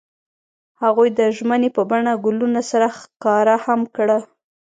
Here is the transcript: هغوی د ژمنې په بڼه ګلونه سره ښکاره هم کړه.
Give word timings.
هغوی 0.81 1.09
د 1.19 1.21
ژمنې 1.37 1.69
په 1.75 1.81
بڼه 1.89 2.13
ګلونه 2.25 2.61
سره 2.71 2.87
ښکاره 2.97 3.55
هم 3.65 3.81
کړه. 3.95 4.17